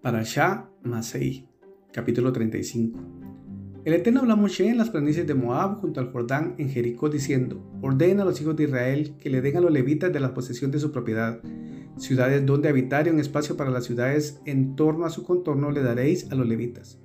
[0.00, 1.48] Para Shah Masei,
[1.92, 3.00] capítulo 35.
[3.84, 7.08] El Eterno habló a Moshe en las planicies de Moab junto al Jordán en Jericó
[7.08, 10.34] diciendo, ordena a los hijos de Israel que le den a los levitas de la
[10.34, 11.40] posesión de su propiedad,
[11.96, 15.82] ciudades donde habitar y un espacio para las ciudades en torno a su contorno le
[15.82, 17.00] daréis a los levitas.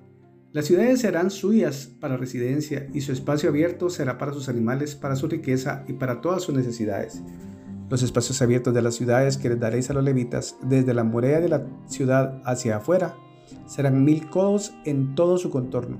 [0.52, 5.16] Las ciudades serán suyas para residencia y su espacio abierto será para sus animales, para
[5.16, 7.24] su riqueza y para todas sus necesidades.
[7.94, 11.40] Los espacios abiertos de las ciudades que les daréis a los levitas, desde la muralla
[11.40, 13.16] de la ciudad hacia afuera,
[13.68, 16.00] serán mil codos en todo su contorno.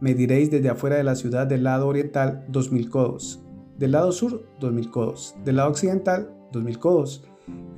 [0.00, 3.42] Mediréis desde afuera de la ciudad del lado oriental dos mil codos,
[3.76, 7.28] del lado sur dos mil codos, del lado occidental dos mil codos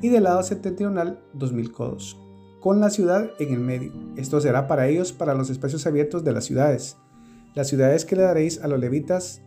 [0.01, 2.17] y del lado septentrional dos mil codos,
[2.61, 3.93] con la ciudad en el medio.
[4.15, 6.99] Esto será para ellos para los espacios abiertos de las ciudades.
[7.57, 9.43] Las ciudades que le daréis a los levitas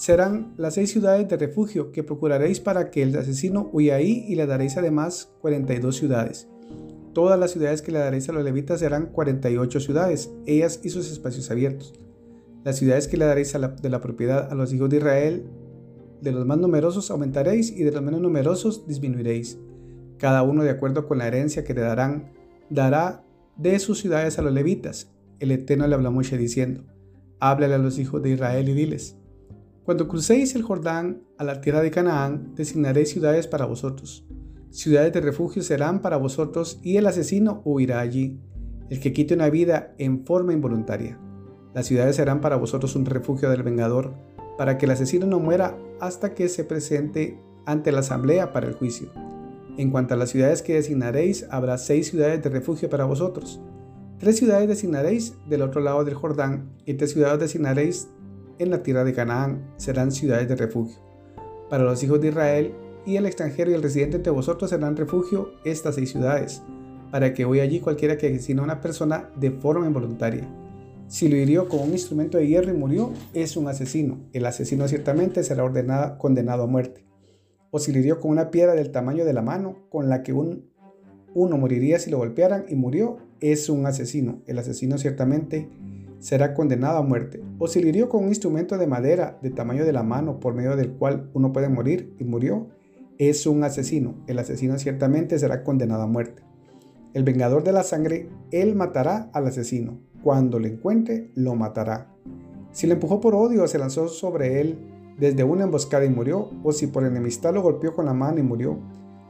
[0.00, 4.34] serán las seis ciudades de refugio que procuraréis para que el asesino huya ahí y
[4.34, 6.48] le daréis además 42 ciudades.
[7.12, 11.12] Todas las ciudades que le daréis a los levitas serán 48 ciudades, ellas y sus
[11.12, 11.92] espacios abiertos.
[12.64, 15.44] Las ciudades que le daréis de la propiedad a los hijos de Israel,
[16.22, 19.58] de los más numerosos aumentaréis y de los menos numerosos disminuiréis.
[20.16, 22.32] Cada uno de acuerdo con la herencia que le darán,
[22.70, 23.22] dará
[23.58, 25.12] de sus ciudades a los levitas.
[25.40, 26.84] El Eterno le habló a Moshe diciendo,
[27.38, 29.19] háblale a los hijos de Israel y diles,
[29.84, 34.26] cuando crucéis el Jordán a la tierra de Canaán, designaréis ciudades para vosotros.
[34.70, 38.38] Ciudades de refugio serán para vosotros y el asesino huirá allí,
[38.88, 41.18] el que quite una vida en forma involuntaria.
[41.74, 44.14] Las ciudades serán para vosotros un refugio del vengador,
[44.58, 48.74] para que el asesino no muera hasta que se presente ante la asamblea para el
[48.74, 49.08] juicio.
[49.76, 53.60] En cuanto a las ciudades que designaréis, habrá seis ciudades de refugio para vosotros.
[54.18, 58.08] Tres ciudades designaréis del otro lado del Jordán y tres ciudades designaréis
[58.60, 60.98] en la tierra de Canaán serán ciudades de refugio.
[61.70, 62.74] Para los hijos de Israel
[63.06, 66.62] y el extranjero y el residente entre vosotros serán refugio estas seis ciudades,
[67.10, 70.46] para que hoy allí cualquiera que asesine a una persona de forma involuntaria.
[71.08, 74.18] Si lo hirió con un instrumento de hierro y murió, es un asesino.
[74.32, 77.04] El asesino ciertamente será ordenado, condenado a muerte.
[77.72, 80.32] O si lo hirió con una piedra del tamaño de la mano, con la que
[80.32, 80.70] un,
[81.34, 84.42] uno moriría si lo golpearan y murió, es un asesino.
[84.46, 85.68] El asesino ciertamente
[86.20, 89.84] será condenado a muerte, o si le hirió con un instrumento de madera de tamaño
[89.84, 92.68] de la mano por medio del cual uno puede morir y murió,
[93.18, 94.14] es un asesino.
[94.28, 96.42] El asesino ciertamente será condenado a muerte.
[97.12, 99.98] El vengador de la sangre, él matará al asesino.
[100.22, 102.14] Cuando le encuentre, lo matará.
[102.72, 104.78] Si le empujó por odio, se lanzó sobre él
[105.18, 108.42] desde una emboscada y murió, o si por enemistad lo golpeó con la mano y
[108.42, 108.78] murió,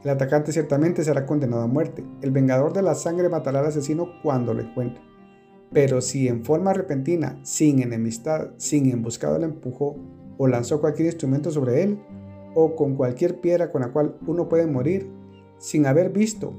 [0.03, 2.03] el atacante ciertamente será condenado a muerte.
[2.21, 5.03] El vengador de la sangre matará al asesino cuando lo encuentre.
[5.73, 9.95] Pero si en forma repentina, sin enemistad, sin emboscado le empujó
[10.37, 11.99] o lanzó cualquier instrumento sobre él,
[12.53, 15.09] o con cualquier piedra con la cual uno puede morir,
[15.59, 16.53] sin haber visto,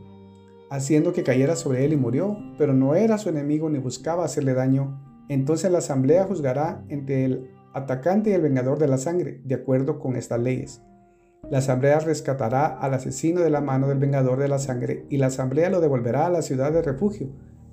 [0.71, 4.55] haciendo que cayera sobre él y murió, pero no era su enemigo ni buscaba hacerle
[4.55, 4.99] daño,
[5.29, 9.99] entonces la asamblea juzgará entre el atacante y el vengador de la sangre, de acuerdo
[9.99, 10.81] con estas leyes.
[11.51, 15.27] La asamblea rescatará al asesino de la mano del vengador de la sangre y la
[15.27, 17.29] asamblea lo devolverá a la ciudad de refugio,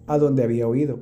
[0.08, 1.00] a donde había huido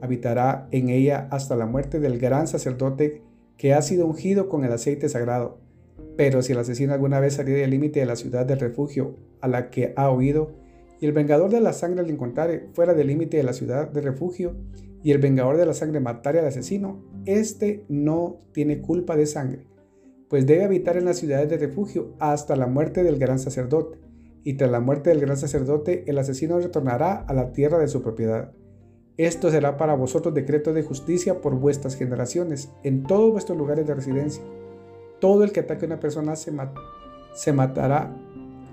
[0.00, 3.22] habitará en ella hasta la muerte del gran sacerdote
[3.56, 5.58] que ha sido ungido con el aceite sagrado.
[6.16, 9.48] Pero si el asesino alguna vez saliera del límite de la ciudad del refugio a
[9.48, 10.52] la que ha huido,
[11.00, 14.00] y el vengador de la sangre le encontrare fuera del límite de la ciudad de
[14.00, 14.56] refugio,
[15.02, 19.66] y el vengador de la sangre matare al asesino, éste no tiene culpa de sangre,
[20.28, 23.98] pues debe habitar en las ciudades de refugio hasta la muerte del gran sacerdote,
[24.42, 28.02] y tras la muerte del gran sacerdote el asesino retornará a la tierra de su
[28.02, 28.52] propiedad.
[29.16, 33.94] Esto será para vosotros decreto de justicia por vuestras generaciones, en todos vuestros lugares de
[33.94, 34.42] residencia.
[35.20, 36.52] Todo el que ataque a una persona se,
[37.34, 38.14] se matará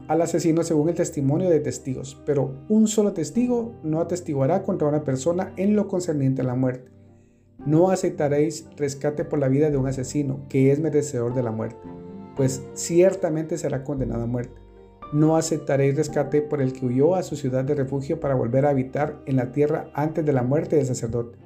[0.10, 5.06] al asesino según el testimonio de testigos, pero un solo testigo no atestiguará contra una
[5.06, 6.92] persona en lo concerniente a la muerte.
[7.66, 11.88] No aceptaréis rescate por la vida de un asesino que es merecedor de la muerte,
[12.36, 14.63] pues ciertamente será condenado a muerte.
[15.14, 18.72] No aceptaréis rescate por el que huyó a su ciudad de refugio para volver a
[18.72, 21.38] habitar en la tierra antes de la muerte del sacerdote.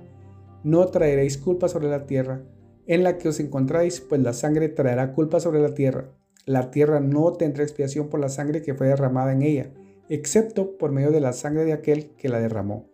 [0.64, 2.42] No traeréis culpa sobre la tierra
[2.88, 6.14] en la que os encontráis, pues la sangre traerá culpa sobre la tierra.
[6.46, 9.74] La tierra no tendrá expiación por la sangre que fue derramada en ella,
[10.08, 12.90] excepto por medio de la sangre de aquel que la derramó.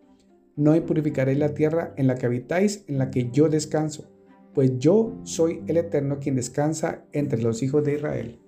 [0.56, 4.10] No impurificaréis la tierra en la que habitáis, en la que yo descanso,
[4.54, 8.40] pues yo soy el Eterno quien descansa entre los hijos de Israel.